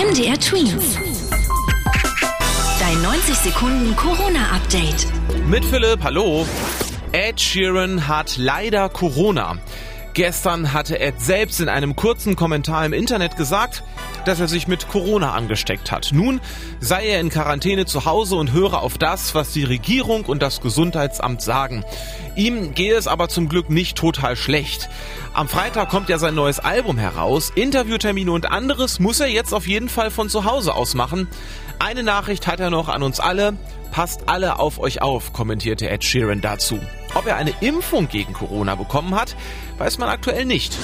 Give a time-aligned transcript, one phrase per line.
[0.00, 0.96] MDR Twins.
[2.80, 5.06] Dein 90 Sekunden Corona-Update.
[5.46, 6.46] Mit Philipp, hallo.
[7.12, 9.58] Ed Sheeran hat leider Corona.
[10.12, 13.84] Gestern hatte Ed selbst in einem kurzen Kommentar im Internet gesagt,
[14.24, 16.10] dass er sich mit Corona angesteckt hat.
[16.12, 16.40] Nun
[16.80, 20.60] sei er in Quarantäne zu Hause und höre auf das, was die Regierung und das
[20.60, 21.84] Gesundheitsamt sagen.
[22.34, 24.88] Ihm gehe es aber zum Glück nicht total schlecht.
[25.32, 27.52] Am Freitag kommt ja sein neues Album heraus.
[27.54, 31.28] Interviewtermine und anderes muss er jetzt auf jeden Fall von zu Hause aus machen.
[31.78, 33.54] Eine Nachricht hat er noch an uns alle.
[33.92, 36.80] Passt alle auf euch auf, kommentierte Ed Sheeran dazu.
[37.14, 39.36] Ob er eine Impfung gegen Corona bekommen hat,
[39.78, 40.76] weiß man aktuell nicht.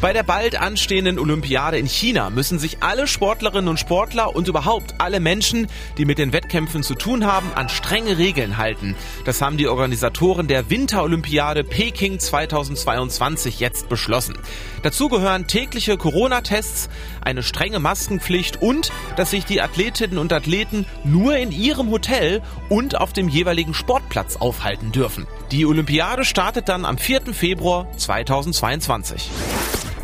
[0.00, 4.94] Bei der bald anstehenden Olympiade in China müssen sich alle Sportlerinnen und Sportler und überhaupt
[4.98, 5.66] alle Menschen,
[5.98, 8.94] die mit den Wettkämpfen zu tun haben, an strenge Regeln halten.
[9.24, 14.38] Das haben die Organisatoren der Winterolympiade Peking 2022 jetzt beschlossen.
[14.82, 16.88] Dazu gehören tägliche Corona-Tests,
[17.20, 22.98] eine strenge Maskenpflicht und dass sich die Athletinnen und Athleten nur in ihrem Hotel und
[23.00, 25.26] auf dem jeweiligen Sportplatz aufhalten dürfen.
[25.50, 27.32] Die Olympiade startet dann am 4.
[27.32, 29.30] Februar 2022.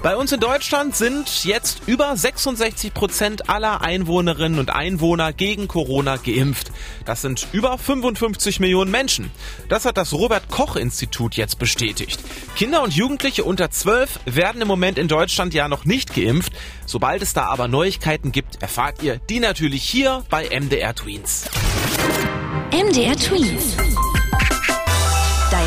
[0.02, 6.16] Bei uns in Deutschland sind jetzt über 66 Prozent aller Einwohnerinnen und Einwohner gegen Corona
[6.16, 6.72] geimpft.
[7.04, 9.30] Das sind über 55 Millionen Menschen.
[9.68, 12.18] Das hat das Robert Koch Institut jetzt bestätigt.
[12.56, 16.52] Kinder und Jugendliche unter 12 werden im Moment in Deutschland ja noch nicht geimpft.
[16.84, 21.44] Sobald es da aber Neuigkeiten gibt, erfahrt ihr die natürlich hier bei MDR Tweens.
[22.72, 23.76] MDR Twins.